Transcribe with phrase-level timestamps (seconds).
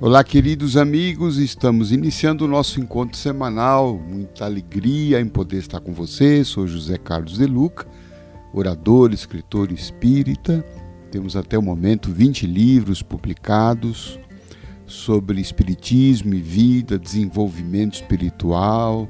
[0.00, 3.98] Olá, queridos amigos, estamos iniciando o nosso encontro semanal.
[3.98, 6.44] Muita alegria em poder estar com você.
[6.44, 7.84] Sou José Carlos de Luca,
[8.54, 10.64] orador, escritor espírita.
[11.10, 14.20] Temos até o momento 20 livros publicados
[14.86, 19.08] sobre espiritismo e vida, desenvolvimento espiritual,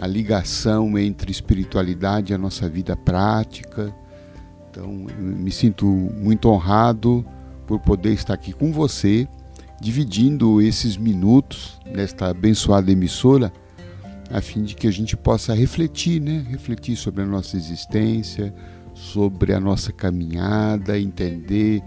[0.00, 3.94] a ligação entre espiritualidade e a nossa vida prática.
[4.68, 7.24] Então, me sinto muito honrado
[7.68, 9.28] por poder estar aqui com você
[9.82, 13.52] dividindo esses minutos nesta abençoada emissora,
[14.30, 16.46] a fim de que a gente possa refletir, né?
[16.48, 18.54] Refletir sobre a nossa existência,
[18.94, 21.82] sobre a nossa caminhada, entender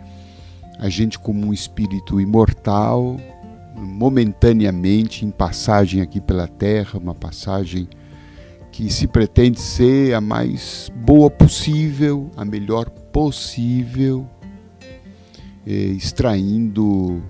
[0.78, 3.16] a gente como um espírito imortal,
[3.78, 7.88] momentaneamente em passagem aqui pela Terra, uma passagem
[8.74, 14.30] que se pretende ser a mais boa possível, a melhor possível,
[15.66, 17.24] eh, extraindo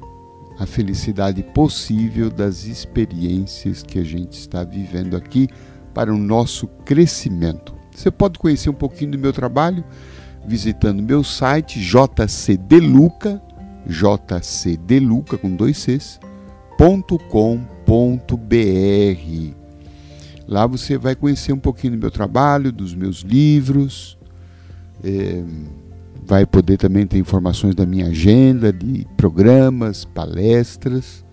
[0.58, 5.48] a felicidade possível das experiências que a gente está vivendo aqui
[5.94, 7.76] para o nosso crescimento.
[7.94, 9.84] Você pode conhecer um pouquinho do meu trabalho
[10.46, 13.42] visitando meu site jcdeluca,
[13.88, 16.20] jcdeluca com dois Cs,
[17.30, 17.56] .com.br.
[20.48, 24.18] Lá você vai conhecer um pouquinho do meu trabalho, dos meus livros.
[25.04, 25.44] É,
[26.26, 31.24] vai poder também ter informações da minha agenda, de programas, palestras,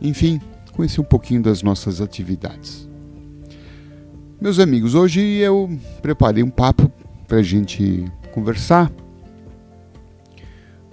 [0.00, 0.40] enfim,
[0.72, 2.88] conhecer um pouquinho das nossas atividades.
[4.40, 5.68] Meus amigos, hoje eu
[6.00, 6.90] preparei um papo
[7.26, 8.90] para a gente conversar,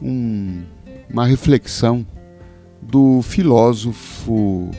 [0.01, 0.63] um,
[1.09, 2.05] uma reflexão
[2.81, 4.69] do filósofo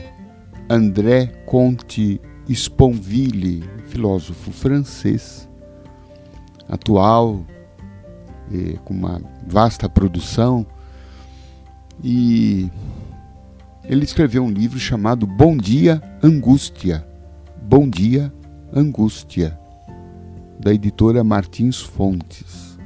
[0.69, 5.49] André Comte Sponville, filósofo francês,
[6.69, 7.43] atual
[8.83, 10.65] com uma vasta produção.
[12.03, 12.69] E
[13.83, 17.07] ele escreveu um livro chamado Bom Dia Angústia.
[17.61, 18.31] Bom Dia
[18.73, 19.57] Angústia,
[20.59, 22.77] da editora Martins Fontes.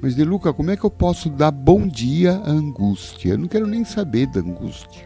[0.00, 3.30] Mas, De Luca, como é que eu posso dar bom dia à angústia?
[3.30, 5.04] Eu não quero nem saber da angústia.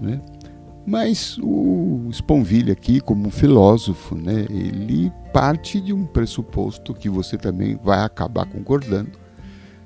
[0.00, 0.20] Né?
[0.84, 7.78] Mas o Sponville aqui, como filósofo, né, ele parte de um pressuposto que você também
[7.82, 9.12] vai acabar concordando,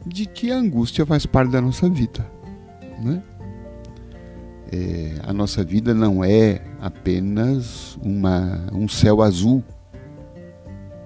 [0.07, 2.27] de que a angústia faz parte da nossa vida.
[3.03, 3.23] Né?
[4.73, 9.63] É, a nossa vida não é apenas uma, um céu azul,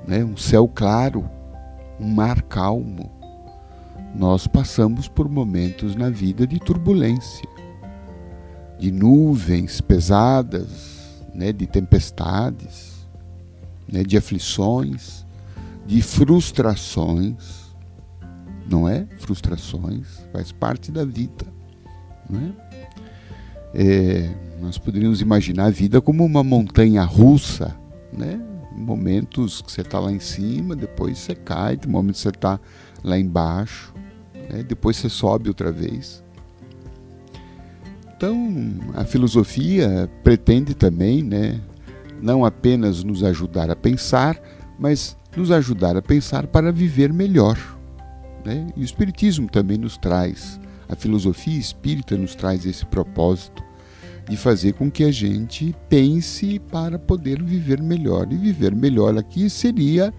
[0.07, 1.29] né, um céu claro,
[1.99, 3.11] um mar calmo.
[4.15, 7.50] Nós passamos por momentos na vida de turbulência
[8.81, 13.07] de nuvens pesadas, né, de tempestades,
[13.87, 15.27] né, de aflições,
[15.87, 17.71] de frustrações,
[18.67, 19.07] não é?
[19.19, 21.45] Frustrações faz parte da vida,
[22.29, 22.53] não é?
[23.75, 27.75] é nós poderíamos imaginar a vida como uma montanha russa,
[28.13, 28.41] né?
[28.77, 32.61] Momentos que você está lá em cima, depois você cai, momentos que você está
[33.03, 33.93] lá embaixo,
[34.35, 34.63] né?
[34.63, 36.23] depois você sobe outra vez.
[38.21, 38.53] Então,
[38.93, 41.59] a filosofia pretende também, né,
[42.21, 44.39] não apenas nos ajudar a pensar,
[44.79, 47.57] mas nos ajudar a pensar para viver melhor.
[48.45, 48.67] Né?
[48.77, 53.65] E o Espiritismo também nos traz, a filosofia espírita nos traz esse propósito
[54.29, 58.31] de fazer com que a gente pense para poder viver melhor.
[58.31, 60.13] E viver melhor aqui seria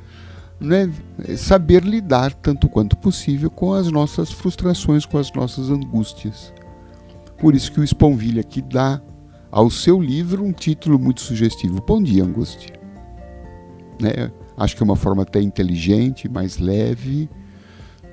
[0.60, 0.92] né,
[1.38, 6.52] saber lidar tanto quanto possível com as nossas frustrações, com as nossas angústias.
[7.42, 9.02] Por isso que o Sponville aqui dá
[9.50, 12.80] ao seu livro um título muito sugestivo: Bom dia, Angústia.
[14.00, 14.32] Né?
[14.56, 17.28] Acho que é uma forma até inteligente, mais leve,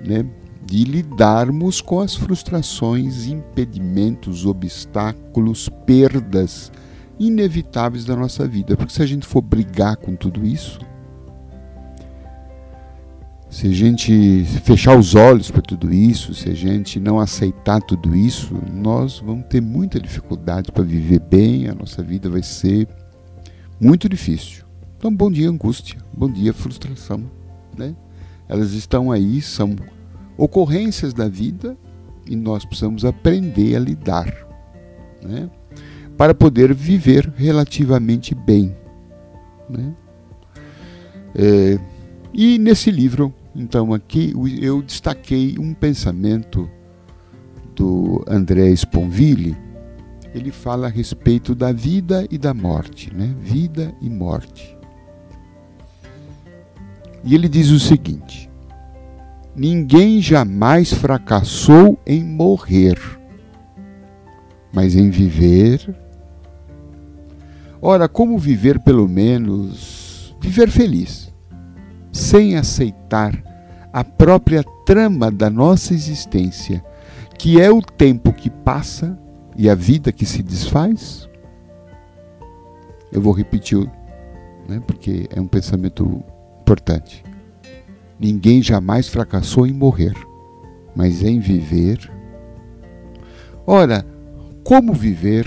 [0.03, 0.25] né?
[0.65, 6.73] de lidarmos com as frustrações, impedimentos, obstáculos, perdas
[7.19, 8.79] inevitáveis da nossa vida.
[8.79, 10.79] Porque se a gente for brigar com tudo isso,
[13.51, 18.15] se a gente fechar os olhos para tudo isso, se a gente não aceitar tudo
[18.15, 22.87] isso, nós vamos ter muita dificuldade para viver bem, a nossa vida vai ser
[23.81, 24.65] muito difícil.
[24.99, 27.25] Então, bom dia, angústia, bom dia, frustração.
[27.77, 27.95] Né?
[28.49, 29.75] Elas estão aí, são
[30.37, 31.77] ocorrências da vida
[32.27, 34.27] e nós precisamos aprender a lidar
[35.23, 35.49] né?
[36.19, 38.77] para poder viver relativamente bem.
[39.71, 39.95] Né?
[41.35, 41.79] É,
[42.41, 46.71] e nesse livro então, aqui eu destaquei um pensamento
[47.75, 49.57] do André Sponville.
[50.33, 53.35] Ele fala a respeito da vida e da morte, né?
[53.41, 54.79] Vida e morte.
[57.25, 58.49] E ele diz o seguinte:
[59.57, 62.97] Ninguém jamais fracassou em morrer.
[64.73, 65.97] mas em viver.
[67.83, 71.28] Ora, como viver pelo menos viver feliz,
[72.19, 73.33] sem aceitar
[73.93, 76.85] a própria trama da nossa existência,
[77.39, 79.17] que é o tempo que passa
[79.57, 81.29] e a vida que se desfaz?
[83.13, 83.89] Eu vou repetir,
[84.69, 86.23] né, porque é um pensamento
[86.61, 87.25] importante.
[88.19, 90.15] Ninguém jamais fracassou em morrer,
[90.97, 92.11] mas em viver.
[93.65, 94.05] Ora,
[94.65, 95.47] como viver,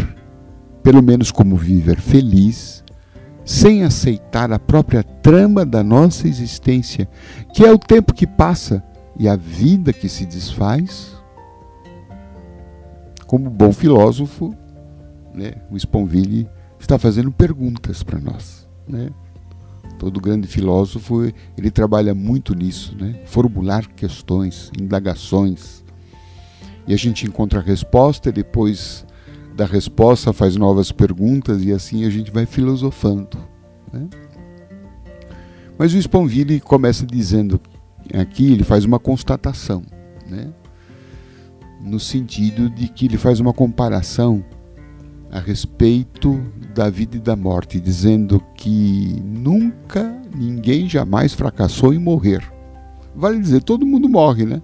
[0.81, 2.81] pelo menos como viver feliz,
[3.45, 7.07] sem aceitar a própria trama da nossa existência,
[7.53, 8.83] que é o tempo que passa
[9.17, 11.15] e a vida que se desfaz?
[13.25, 14.55] Como bom filósofo,
[15.33, 16.47] né, o Sponville
[16.79, 18.67] está fazendo perguntas para nós.
[18.87, 19.09] Né?
[19.97, 23.21] Todo grande filósofo ele trabalha muito nisso, né?
[23.25, 25.83] formular questões, indagações.
[26.87, 29.05] E a gente encontra a resposta e depois
[29.55, 33.37] da resposta faz novas perguntas e assim a gente vai filosofando.
[33.91, 34.07] Né?
[35.77, 37.59] Mas o Sponville começa dizendo
[38.13, 39.83] aqui, ele faz uma constatação,
[40.27, 40.51] né?
[41.81, 44.43] no sentido de que ele faz uma comparação
[45.31, 46.39] a respeito
[46.75, 52.43] da vida e da morte, dizendo que nunca, ninguém jamais fracassou em morrer.
[53.15, 54.61] Vale dizer, todo mundo morre, né?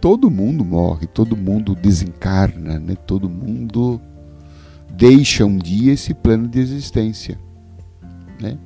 [0.00, 2.94] Todo mundo morre, todo mundo desencarna, né?
[3.06, 4.00] Todo mundo
[4.90, 7.38] deixa um dia esse plano de existência,
[8.40, 8.58] né?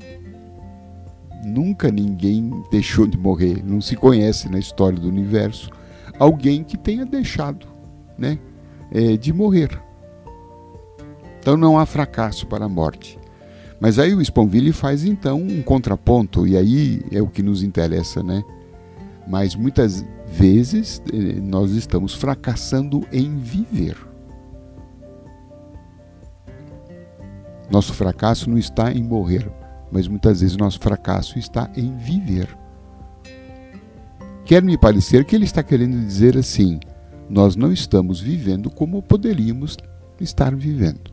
[1.44, 5.70] Nunca ninguém deixou de morrer, não se conhece na história do universo
[6.18, 7.66] alguém que tenha deixado,
[8.18, 8.38] né?
[8.90, 9.80] é, de morrer.
[11.38, 13.18] Então não há fracasso para a morte.
[13.80, 18.22] Mas aí o Sponville faz então um contraponto, e aí é o que nos interessa,
[18.22, 18.44] né?
[19.26, 23.96] Mas muitas vezes eh, nós estamos fracassando em viver.
[27.70, 29.50] Nosso fracasso não está em morrer,
[29.92, 32.48] mas muitas vezes nosso fracasso está em viver.
[34.44, 36.80] Quer me parecer que ele está querendo dizer assim:
[37.28, 39.76] nós não estamos vivendo como poderíamos
[40.20, 41.12] estar vivendo.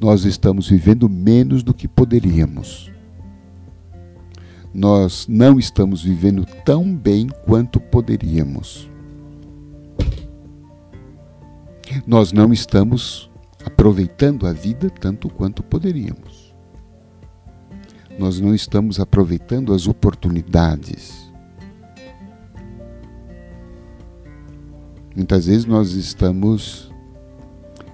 [0.00, 2.90] Nós estamos vivendo menos do que poderíamos.
[4.76, 8.90] Nós não estamos vivendo tão bem quanto poderíamos.
[12.06, 13.30] Nós não estamos
[13.64, 16.54] aproveitando a vida tanto quanto poderíamos.
[18.18, 21.26] Nós não estamos aproveitando as oportunidades
[25.16, 26.92] Muitas vezes nós estamos,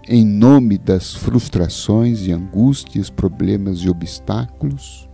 [0.09, 5.09] em nome das frustrações e angústias, problemas e obstáculos,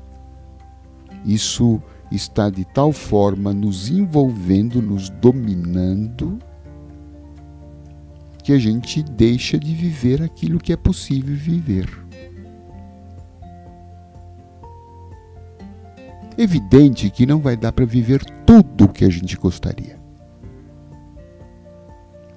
[1.25, 1.81] isso
[2.11, 6.39] está de tal forma nos envolvendo, nos dominando,
[8.43, 11.87] que a gente deixa de viver aquilo que é possível viver.
[16.37, 19.99] Evidente que não vai dar para viver tudo o que a gente gostaria.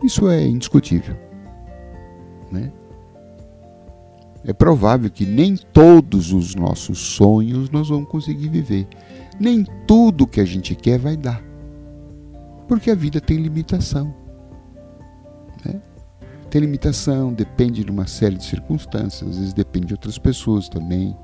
[0.04, 1.16] Isso é indiscutível.
[2.51, 2.72] Né?
[4.43, 8.88] É provável que nem todos os nossos sonhos nós vamos conseguir viver.
[9.39, 11.44] Nem tudo que a gente quer vai dar.
[12.68, 14.13] Porque a vida tem limitação.
[15.63, 15.80] Né?
[16.49, 21.16] Tem limitação, depende de uma série de circunstâncias, às vezes depende de outras pessoas também.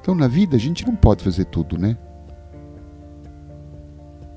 [0.00, 1.96] Então, na vida, a gente não pode fazer tudo, né?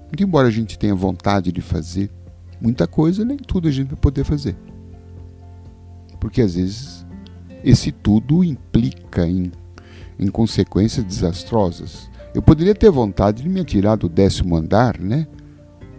[0.07, 2.11] Muito embora a gente tenha vontade de fazer
[2.59, 4.57] muita coisa, nem tudo a gente vai poder fazer.
[6.21, 7.05] Porque às vezes
[7.61, 9.51] esse tudo implica em,
[10.17, 12.09] em consequências desastrosas.
[12.33, 15.27] Eu poderia ter vontade de me atirar do décimo andar, né?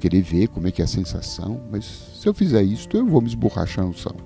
[0.01, 1.85] Querer ver como é que é a sensação, mas
[2.19, 4.17] se eu fizer isso, eu vou me esborrachar no chão.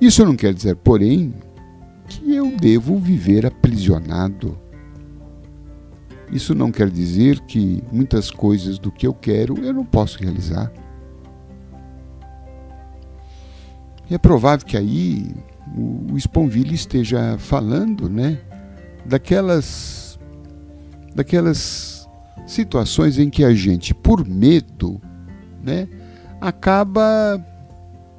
[0.00, 1.34] Isso não quer dizer, porém,
[2.06, 4.56] que eu devo viver aprisionado
[6.32, 10.72] isso não quer dizer que muitas coisas do que eu quero eu não posso realizar.
[14.10, 15.32] E é provável que aí
[15.76, 18.40] o Sponville esteja falando, né,
[19.06, 20.18] daquelas
[21.14, 22.08] daquelas
[22.46, 25.00] situações em que a gente, por medo,
[25.62, 25.88] né,
[26.40, 27.44] acaba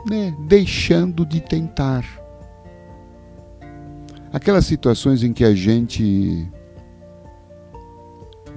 [0.10, 2.06] né, deixando de tentar.
[4.32, 6.50] Aquelas situações em que a gente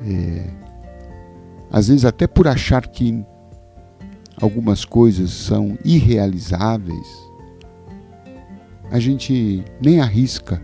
[0.06, 0.50] é,
[1.70, 3.24] às vezes até por achar que
[4.40, 7.23] algumas coisas são irrealizáveis,
[8.90, 10.62] a gente nem arrisca.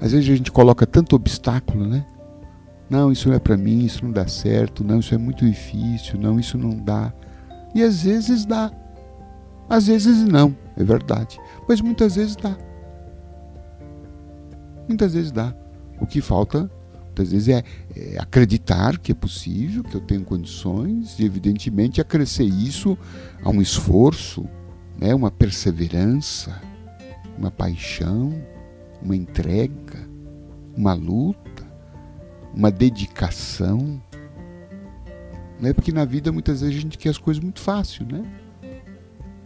[0.00, 2.04] Às vezes a gente coloca tanto obstáculo, né?
[2.90, 6.18] Não, isso não é para mim, isso não dá certo, não, isso é muito difícil,
[6.18, 7.12] não, isso não dá.
[7.74, 8.70] E às vezes dá.
[9.68, 11.38] Às vezes não, é verdade.
[11.68, 12.56] Mas muitas vezes dá.
[14.86, 15.54] Muitas vezes dá.
[16.00, 16.70] O que falta,
[17.06, 17.64] muitas vezes, é,
[17.96, 22.98] é acreditar que é possível, que eu tenho condições, e evidentemente acrescer isso
[23.42, 24.44] a um esforço,
[25.02, 26.62] né, uma perseverança,
[27.36, 28.40] uma paixão,
[29.02, 30.08] uma entrega,
[30.76, 31.66] uma luta,
[32.54, 34.00] uma dedicação.
[35.60, 35.72] Né?
[35.72, 38.22] Porque na vida muitas vezes a gente quer as coisas muito fácil, né?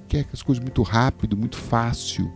[0.07, 2.31] Quer as coisas muito rápido, muito fácil.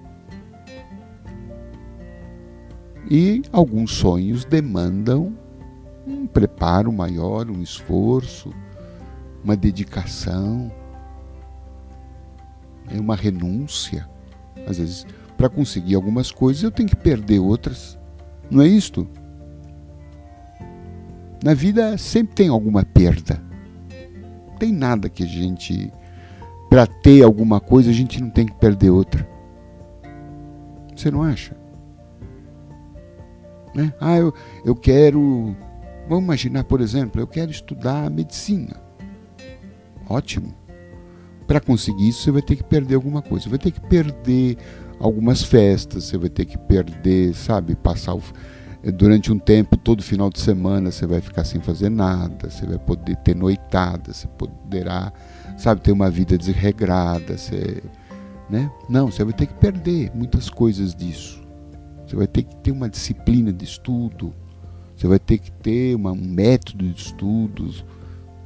[3.11, 5.37] E alguns sonhos demandam
[6.07, 8.51] um preparo maior, um esforço,
[9.45, 10.73] uma dedicação,
[12.91, 13.01] né?
[13.01, 14.09] uma renúncia.
[14.67, 15.07] Às vezes,
[15.37, 17.99] para conseguir algumas coisas, eu tenho que perder outras.
[18.51, 19.09] Não é isto?
[21.43, 23.43] Na vida sempre tem alguma perda.
[24.49, 25.91] Não tem nada que a gente,
[26.69, 29.27] para ter alguma coisa, a gente não tem que perder outra.
[30.95, 31.57] Você não acha?
[33.75, 33.95] Né?
[34.01, 35.57] Ah, eu, eu quero.
[36.09, 38.77] Vamos imaginar, por exemplo, eu quero estudar medicina.
[40.09, 40.60] Ótimo.
[41.51, 43.43] Para conseguir isso, você vai ter que perder alguma coisa.
[43.43, 44.57] Você vai ter que perder
[45.01, 48.23] algumas festas, você vai ter que perder, sabe, passar o,
[48.95, 52.79] durante um tempo, todo final de semana, você vai ficar sem fazer nada, você vai
[52.79, 55.13] poder ter noitada, você poderá,
[55.59, 57.83] sabe, ter uma vida desregrada, você,
[58.49, 58.71] né?
[58.89, 61.43] Não, você vai ter que perder muitas coisas disso.
[62.07, 64.33] Você vai ter que ter uma disciplina de estudo,
[64.95, 67.85] você vai ter que ter uma, um método de estudos,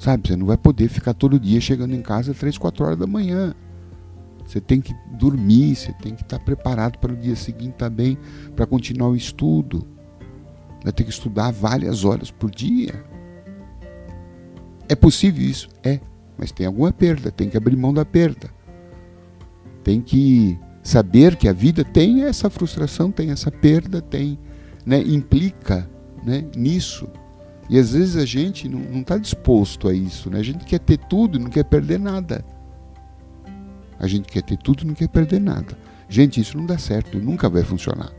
[0.05, 0.29] sabe?
[0.29, 3.55] Você não vai poder ficar todo dia chegando em casa três, quatro horas da manhã.
[4.45, 8.19] Você tem que dormir, você tem que estar preparado para o dia seguinte também,
[8.55, 9.87] para continuar o estudo.
[10.83, 13.03] Vai ter que estudar várias horas por dia.
[14.87, 15.71] É possível isso?
[15.83, 15.99] É,
[16.37, 18.51] mas tem alguma perda, tem que abrir mão da perda.
[19.83, 24.39] Tem que saber que a vida tem essa frustração, tem essa perda, tem,
[24.85, 25.89] né, implica
[26.23, 27.09] né, nisso.
[27.68, 30.30] E às vezes a gente não está disposto a isso.
[30.30, 30.38] Né?
[30.38, 32.44] A gente quer ter tudo e não quer perder nada.
[33.99, 35.76] A gente quer ter tudo e não quer perder nada.
[36.09, 38.12] Gente, isso não dá certo, nunca vai funcionar.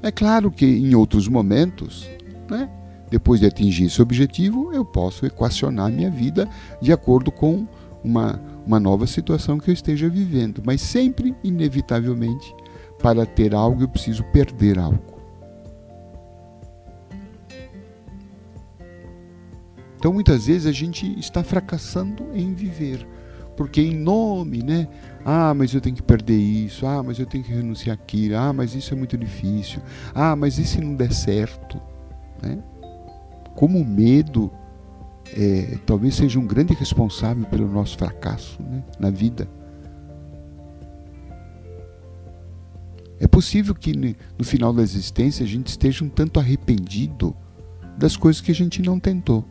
[0.00, 2.08] É claro que em outros momentos,
[2.48, 2.70] né,
[3.10, 6.48] depois de atingir esse objetivo, eu posso equacionar minha vida
[6.80, 7.66] de acordo com
[8.04, 10.62] uma, uma nova situação que eu esteja vivendo.
[10.64, 12.54] Mas sempre, inevitavelmente,
[13.00, 15.18] para ter algo, eu preciso perder algo.
[19.98, 23.06] Então muitas vezes a gente está fracassando em viver,
[23.56, 24.88] porque em nome, né?
[25.24, 26.86] Ah, mas eu tenho que perder isso.
[26.86, 28.36] Ah, mas eu tenho que renunciar aquilo.
[28.36, 29.82] Ah, mas isso é muito difícil.
[30.14, 31.80] Ah, mas e se não der certo,
[32.40, 32.58] né?
[33.56, 34.52] Como o medo
[35.36, 39.48] é, talvez seja um grande responsável pelo nosso fracasso né, na vida.
[43.20, 43.92] É possível que
[44.38, 47.34] no final da existência a gente esteja um tanto arrependido
[47.96, 49.44] das coisas que a gente não tentou.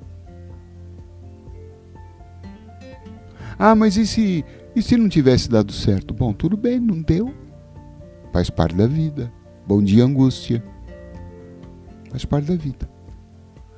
[3.59, 4.45] Ah, mas e se,
[4.75, 6.13] e se não tivesse dado certo?
[6.13, 7.33] Bom, tudo bem, não deu.
[8.31, 9.31] Faz parte da vida.
[9.65, 10.63] Bom dia, angústia.
[12.09, 12.87] Faz parte da vida.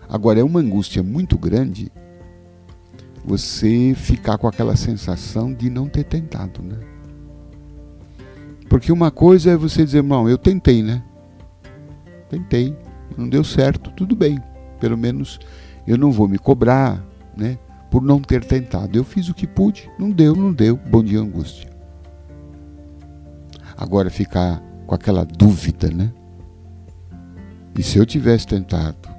[0.07, 1.91] Agora, é uma angústia muito grande
[3.23, 6.77] você ficar com aquela sensação de não ter tentado, né?
[8.69, 11.01] Porque uma coisa é você dizer, irmão, eu tentei, né?
[12.29, 12.77] Tentei,
[13.17, 14.39] não deu certo, tudo bem.
[14.79, 15.39] Pelo menos
[15.87, 17.03] eu não vou me cobrar,
[17.35, 17.57] né?
[17.89, 18.97] por não ter tentado.
[18.97, 20.77] Eu fiz o que pude, não deu, não deu.
[20.77, 21.69] Bom dia, angústia.
[23.75, 26.11] Agora ficar com aquela dúvida, né?
[27.77, 29.09] E se eu tivesse tentado?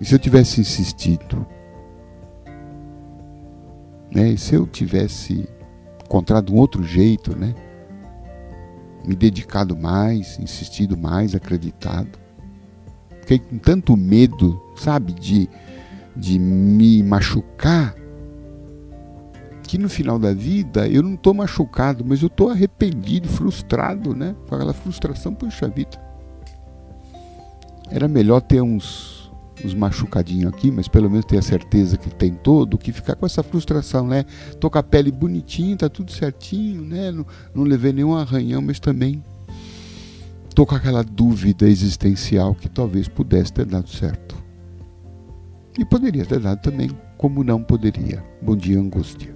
[0.00, 1.46] E se eu tivesse insistido?
[4.14, 4.30] Né?
[4.30, 5.48] E se eu tivesse
[6.06, 7.54] encontrado um outro jeito, né?
[9.04, 12.18] Me dedicado mais, insistido mais, acreditado.
[13.20, 15.48] Fiquei com tanto medo, sabe, de
[16.16, 17.94] de me machucar,
[19.62, 24.34] que no final da vida eu não estou machucado, mas eu estou arrependido, frustrado, né?
[24.48, 26.00] Com aquela frustração, puxa vida.
[27.90, 29.15] Era melhor ter uns,
[29.64, 33.26] uns machucadinhos aqui, mas pelo menos ter a certeza que tem todo, que ficar com
[33.26, 34.24] essa frustração, né?
[34.60, 37.10] Tô com a pele bonitinha, tá tudo certinho, né?
[37.10, 39.22] Não, não levei nenhum arranhão, mas também
[40.54, 44.36] tô com aquela dúvida existencial que talvez pudesse ter dado certo.
[45.78, 48.24] E poderia ter dado também, como não poderia.
[48.40, 49.34] Bom dia, angústia.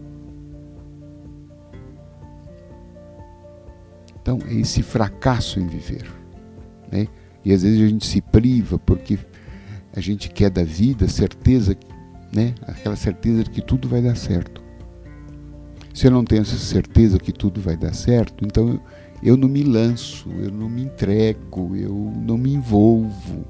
[4.20, 6.10] Então, é esse fracasso em viver.
[6.90, 7.08] Né?
[7.44, 9.18] E às vezes a gente se priva porque
[9.94, 11.76] a gente quer da vida certeza,
[12.32, 12.54] né?
[12.62, 14.62] aquela certeza de que tudo vai dar certo.
[15.92, 18.80] Se eu não tenho essa certeza que tudo vai dar certo, então eu,
[19.23, 23.44] eu não me lanço, eu não me entrego, eu não me envolvo.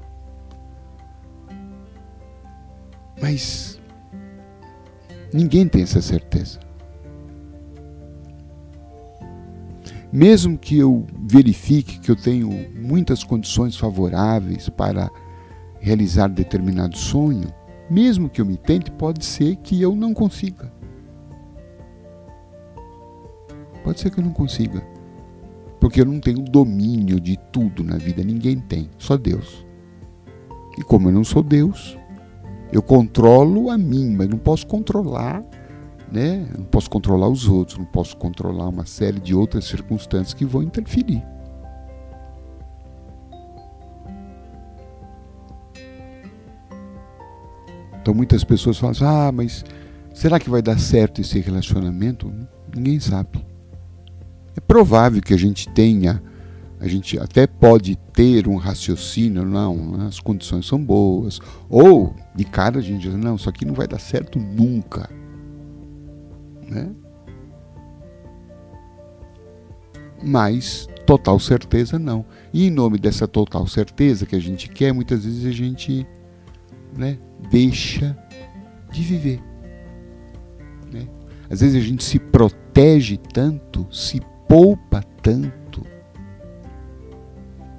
[3.21, 3.79] Mas
[5.31, 6.59] ninguém tem essa certeza.
[10.11, 15.09] Mesmo que eu verifique que eu tenho muitas condições favoráveis para
[15.81, 17.51] realizar determinado sonho,
[17.89, 20.71] mesmo que eu me tente, pode ser que eu não consiga.
[23.83, 24.81] Pode ser que eu não consiga.
[25.79, 29.65] Porque eu não tenho domínio de tudo na vida, ninguém tem, só Deus.
[30.77, 31.97] E como eu não sou Deus,
[32.71, 35.43] eu controlo a mim, mas não posso controlar,
[36.11, 36.47] né?
[36.55, 40.61] Não posso controlar os outros, não posso controlar uma série de outras circunstâncias que vão
[40.61, 41.23] interferir.
[48.01, 49.63] Então muitas pessoas falam assim, ah, mas
[50.13, 52.33] será que vai dar certo esse relacionamento?
[52.75, 53.45] Ninguém sabe.
[54.55, 56.21] É provável que a gente tenha,
[56.79, 61.39] a gente até pode ter um raciocínio, não, as condições são boas.
[61.69, 65.07] Ou, de cara, a gente diz, não, isso aqui não vai dar certo nunca.
[66.67, 66.89] Né?
[70.23, 72.25] Mas total certeza não.
[72.51, 76.05] E em nome dessa total certeza que a gente quer, muitas vezes a gente
[76.95, 77.17] né,
[77.49, 78.17] deixa
[78.91, 79.41] de viver.
[80.91, 81.07] Né?
[81.49, 85.85] Às vezes a gente se protege tanto, se poupa tanto,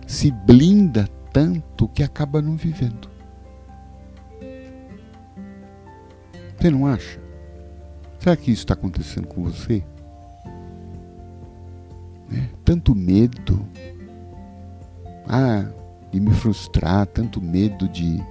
[0.07, 3.11] se blinda tanto que acaba não vivendo.
[6.59, 7.21] Você não acha?
[8.19, 9.83] Será que isso está acontecendo com você?
[12.33, 13.67] É, tanto medo,
[15.27, 15.67] ah,
[16.13, 18.23] de me frustrar, tanto medo de,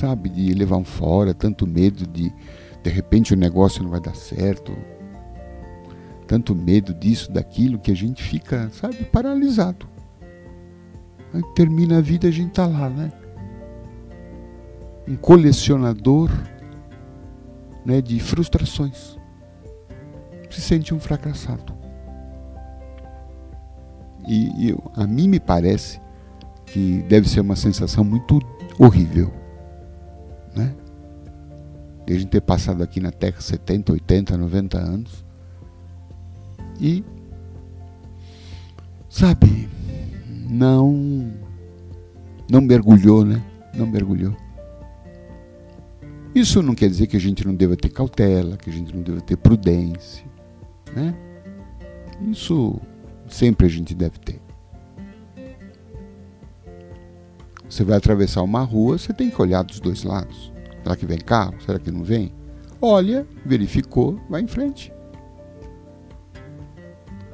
[0.00, 2.32] sabe, de levar um fora, tanto medo de,
[2.82, 4.76] de repente o negócio não vai dar certo,
[6.26, 9.86] tanto medo disso, daquilo, que a gente fica, sabe, paralisado.
[11.34, 13.12] Aí termina a vida, a gente tá lá, né?
[15.06, 16.30] Um colecionador
[17.84, 19.18] né, de frustrações.
[20.48, 21.74] Se sente um fracassado.
[24.26, 26.00] E, e a mim me parece
[26.66, 28.40] que deve ser uma sensação muito
[28.78, 29.39] horrível.
[32.10, 35.24] De a gente ter passado aqui na Terra 70, 80, 90 anos
[36.80, 37.04] e,
[39.08, 39.68] sabe,
[40.48, 41.32] não,
[42.50, 43.40] não mergulhou, né?
[43.72, 44.34] Não mergulhou.
[46.34, 49.02] Isso não quer dizer que a gente não deva ter cautela, que a gente não
[49.02, 50.26] deva ter prudência,
[50.92, 51.14] né?
[52.28, 52.80] Isso
[53.28, 54.42] sempre a gente deve ter.
[57.68, 60.49] Você vai atravessar uma rua, você tem que olhar dos dois lados.
[60.82, 61.54] Será que vem carro?
[61.64, 62.32] Será que não vem?
[62.80, 64.92] Olha, verificou, vai em frente.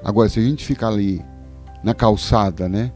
[0.03, 1.25] Agora, se a gente ficar ali
[1.83, 2.93] na calçada, né?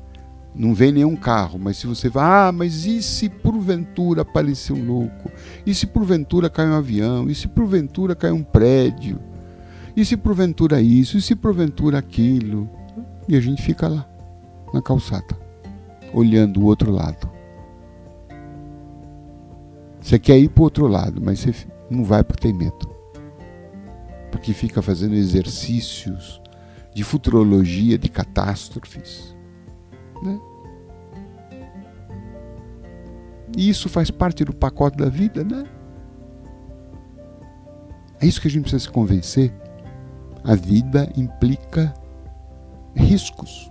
[0.55, 4.85] Não vem nenhum carro, mas se você vai, ah, mas e se porventura aparecer um
[4.85, 5.31] louco?
[5.65, 7.31] E se porventura cai um avião?
[7.31, 9.21] E se porventura cai um prédio?
[9.97, 11.17] E se porventura isso?
[11.17, 12.69] E se porventura aquilo?
[13.29, 14.09] E a gente fica lá,
[14.75, 15.39] na calçada,
[16.13, 17.31] olhando o outro lado.
[20.01, 21.55] Você quer ir para o outro lado, mas você
[21.91, 22.89] não vai porque tem medo.
[24.31, 26.41] Porque fica fazendo exercícios
[26.95, 29.37] de futurologia, de catástrofes.
[30.23, 30.41] Né?
[33.57, 35.65] E isso faz parte do pacote da vida, né?
[38.21, 39.53] É isso que a gente precisa se convencer.
[40.45, 41.93] A vida implica
[42.95, 43.71] riscos.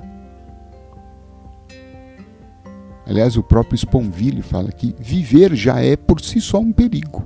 [3.10, 7.26] Aliás, o próprio Sponville fala que viver já é por si só um perigo.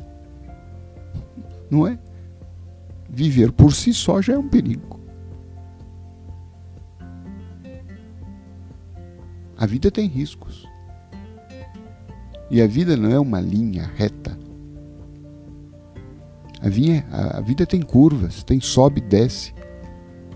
[1.70, 2.00] Não é?
[3.10, 4.98] Viver por si só já é um perigo.
[9.58, 10.66] A vida tem riscos.
[12.50, 14.40] E a vida não é uma linha reta.
[16.62, 19.54] A, vinha, a, vida tem curvas, tem sobe e desce.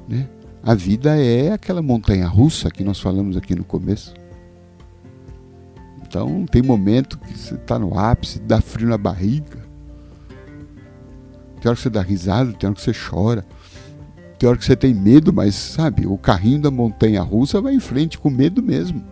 [0.10, 0.28] Né?
[0.62, 4.14] A vida é aquela montanha russa que nós falamos aqui no começo.
[6.18, 9.68] Então tem momento que você está no ápice, dá frio na barriga.
[11.62, 13.46] Tem hora que você dá risada, tem hora que você chora.
[14.40, 17.80] Tem hora que você tem medo, mas sabe, o carrinho da montanha russa vai em
[17.80, 19.04] frente com medo mesmo.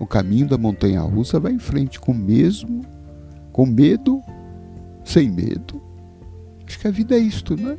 [0.00, 2.82] o caminho da montanha russa vai em frente com mesmo,
[3.52, 4.22] com medo,
[5.04, 5.82] sem medo.
[6.64, 7.76] Acho que a vida é isto, né?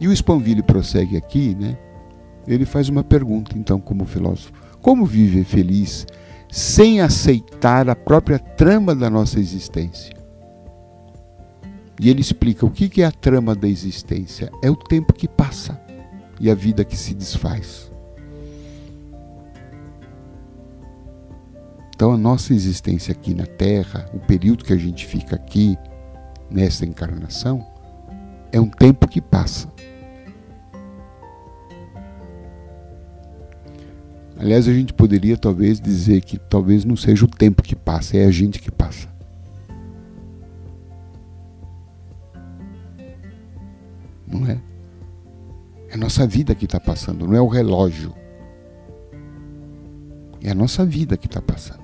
[0.00, 1.76] E o Spanville prossegue aqui, né?
[2.46, 6.06] Ele faz uma pergunta, então, como filósofo: como viver feliz
[6.50, 10.14] sem aceitar a própria trama da nossa existência?
[12.00, 15.80] E ele explica o que é a trama da existência: é o tempo que passa
[16.40, 17.90] e a vida que se desfaz.
[21.94, 25.78] Então, a nossa existência aqui na Terra, o período que a gente fica aqui,
[26.50, 27.64] nessa encarnação,
[28.50, 29.72] é um tempo que passa.
[34.44, 38.26] Aliás, a gente poderia talvez dizer que talvez não seja o tempo que passa, é
[38.26, 39.08] a gente que passa.
[44.26, 44.60] Não é?
[45.88, 48.14] É a nossa vida que está passando, não é o relógio.
[50.42, 51.82] É a nossa vida que está passando.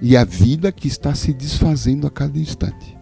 [0.00, 2.97] e a vida que está se desfazendo a cada instante.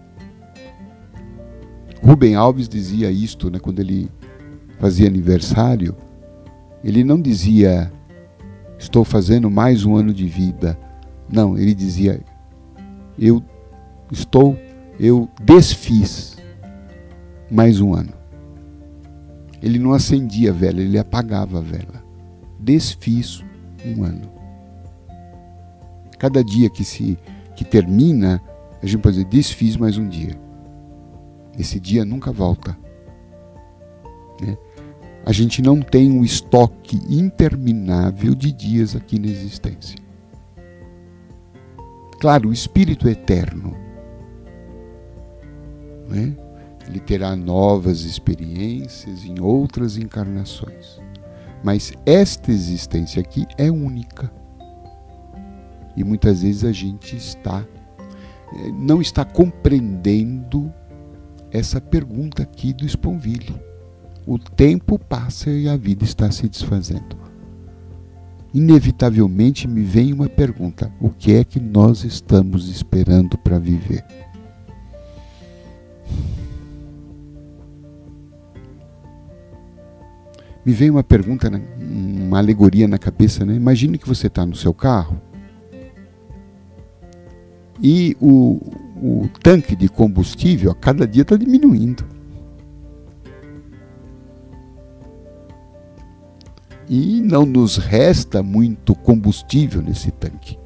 [2.06, 4.08] Rubem Alves dizia isto, né, quando ele
[4.78, 5.96] fazia aniversário,
[6.84, 7.92] ele não dizia
[8.78, 10.78] estou fazendo mais um ano de vida.
[11.28, 12.20] Não, ele dizia
[13.18, 13.42] eu
[14.12, 14.56] estou,
[15.00, 16.36] eu desfiz
[17.50, 18.12] mais um ano.
[19.60, 22.04] Ele não acendia a vela, ele apagava a vela.
[22.60, 23.42] Desfiz
[23.84, 24.30] um ano.
[26.20, 27.18] Cada dia que se
[27.56, 28.40] que termina,
[28.80, 30.45] a gente pode dizer, desfiz mais um dia.
[31.58, 32.76] Esse dia nunca volta.
[34.40, 34.56] Né?
[35.24, 39.98] A gente não tem um estoque interminável de dias aqui na existência.
[42.20, 43.76] Claro, o espírito é eterno.
[46.08, 46.36] Né?
[46.86, 51.00] Ele terá novas experiências em outras encarnações.
[51.64, 54.30] Mas esta existência aqui é única.
[55.96, 57.66] E muitas vezes a gente está
[58.54, 60.72] eh, não está compreendendo
[61.50, 63.54] essa pergunta aqui do Sponville.
[64.26, 67.16] O tempo passa e a vida está se desfazendo.
[68.52, 74.04] Inevitavelmente me vem uma pergunta: o que é que nós estamos esperando para viver?
[80.64, 83.54] Me vem uma pergunta, uma alegoria na cabeça, né?
[83.54, 85.20] Imagine que você está no seu carro
[87.82, 88.59] e o,
[89.02, 92.04] o tanque de combustível a cada dia está diminuindo.
[96.88, 100.59] E não nos resta muito combustível nesse tanque.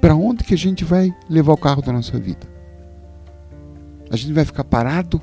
[0.00, 2.46] Para onde que a gente vai levar o carro da nossa vida?
[4.10, 5.20] A gente vai ficar parado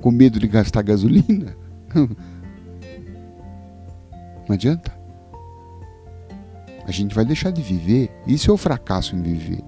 [0.00, 1.56] com medo de gastar gasolina?
[4.48, 4.95] Não adianta
[6.86, 8.10] a gente vai deixar de viver.
[8.26, 9.62] Isso é o fracasso em viver.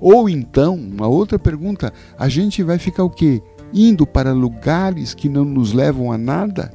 [0.00, 3.42] Ou então, uma outra pergunta, a gente vai ficar o quê?
[3.72, 6.72] Indo para lugares que não nos levam a nada?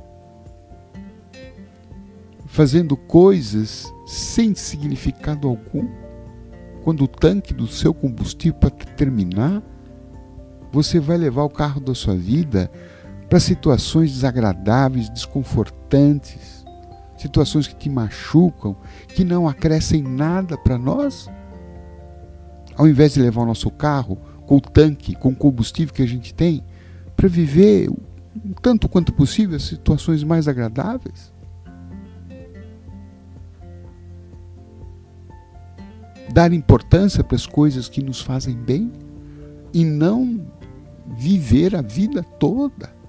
[2.45, 5.87] Fazendo coisas sem significado algum?
[6.83, 9.61] Quando o tanque do seu combustível para terminar,
[10.71, 12.71] você vai levar o carro da sua vida
[13.27, 16.58] para situações desagradáveis, desconfortantes
[17.21, 18.75] situações que te machucam,
[19.09, 21.29] que não acrescem nada para nós?
[22.75, 26.07] Ao invés de levar o nosso carro com o tanque, com o combustível que a
[26.07, 26.63] gente tem,
[27.15, 27.89] para viver
[28.61, 31.33] tanto quanto possível as situações mais agradáveis?
[36.31, 38.91] Dar importância para as coisas que nos fazem bem
[39.73, 40.45] e não
[41.17, 42.99] viver a vida toda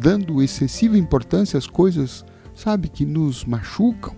[0.00, 2.24] dando excessiva importância às coisas
[2.60, 4.14] sabe, que nos machucam.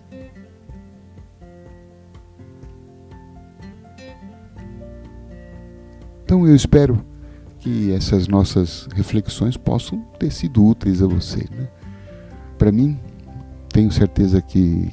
[6.24, 7.05] Então eu espero
[7.59, 11.46] que essas nossas reflexões possam ter sido úteis a você.
[11.50, 11.68] Né?
[12.59, 12.98] Para mim,
[13.68, 14.90] tenho certeza que,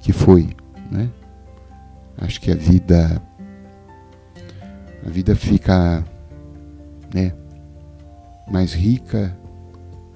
[0.00, 0.48] que foi.
[0.90, 1.08] Né?
[2.16, 3.22] Acho que a vida
[5.06, 6.04] a vida fica
[7.14, 7.32] né,
[8.50, 9.34] mais rica,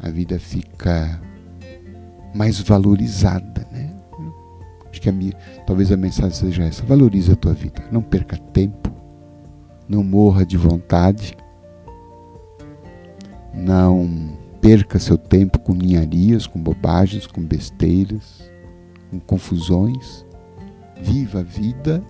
[0.03, 1.21] a vida fica
[2.35, 3.91] mais valorizada, né?
[4.93, 5.33] Acho que a minha,
[5.67, 8.93] talvez a mensagem seja essa: valorize a tua vida, não perca tempo,
[9.89, 11.35] não morra de vontade,
[13.55, 18.51] não perca seu tempo com ninharias, com bobagens, com besteiras,
[19.11, 20.27] com confusões.
[21.01, 22.01] Viva a vida,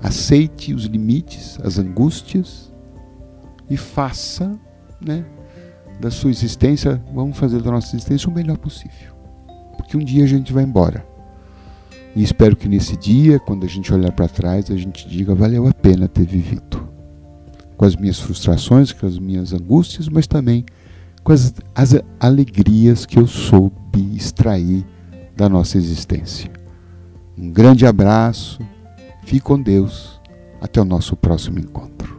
[0.00, 2.72] aceite os limites, as angústias.
[3.68, 4.58] E faça,
[4.98, 5.26] né,
[6.00, 9.17] da sua existência, vamos fazer da nossa existência o melhor possível
[9.78, 11.06] porque um dia a gente vai embora.
[12.14, 15.66] E espero que nesse dia, quando a gente olhar para trás, a gente diga: valeu
[15.66, 16.86] a pena ter vivido.
[17.76, 20.66] Com as minhas frustrações, com as minhas angústias, mas também
[21.22, 24.84] com as, as alegrias que eu soube extrair
[25.36, 26.50] da nossa existência.
[27.36, 28.60] Um grande abraço,
[29.22, 30.20] fique com Deus,
[30.60, 32.17] até o nosso próximo encontro.